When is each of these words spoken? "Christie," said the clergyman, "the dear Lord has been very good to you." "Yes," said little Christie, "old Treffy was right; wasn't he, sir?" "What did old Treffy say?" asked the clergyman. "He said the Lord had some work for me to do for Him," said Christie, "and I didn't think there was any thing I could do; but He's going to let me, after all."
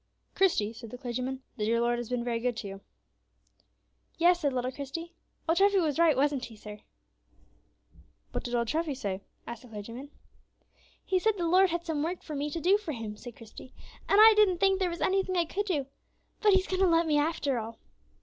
"Christie," 0.33 0.73
said 0.73 0.89
the 0.89 0.97
clergyman, 0.97 1.43
"the 1.57 1.65
dear 1.65 1.79
Lord 1.79 1.99
has 1.99 2.09
been 2.09 2.23
very 2.23 2.39
good 2.39 2.57
to 2.57 2.67
you." 2.67 2.81
"Yes," 4.17 4.39
said 4.39 4.51
little 4.51 4.71
Christie, 4.71 5.13
"old 5.47 5.59
Treffy 5.59 5.79
was 5.79 5.99
right; 5.99 6.17
wasn't 6.17 6.45
he, 6.45 6.55
sir?" 6.55 6.79
"What 8.31 8.43
did 8.43 8.55
old 8.55 8.67
Treffy 8.67 8.95
say?" 8.95 9.21
asked 9.45 9.61
the 9.61 9.67
clergyman. 9.67 10.09
"He 11.05 11.19
said 11.19 11.37
the 11.37 11.45
Lord 11.47 11.69
had 11.69 11.85
some 11.85 12.01
work 12.01 12.23
for 12.23 12.33
me 12.35 12.49
to 12.49 12.59
do 12.59 12.79
for 12.79 12.93
Him," 12.93 13.15
said 13.15 13.35
Christie, 13.35 13.75
"and 14.09 14.19
I 14.19 14.33
didn't 14.35 14.57
think 14.57 14.79
there 14.79 14.89
was 14.89 15.01
any 15.01 15.21
thing 15.23 15.37
I 15.37 15.45
could 15.45 15.67
do; 15.67 15.85
but 16.41 16.53
He's 16.53 16.65
going 16.65 16.81
to 16.81 16.87
let 16.87 17.05
me, 17.05 17.19
after 17.19 17.59
all." 17.59 17.77